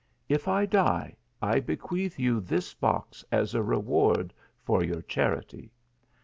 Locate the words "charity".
5.03-5.71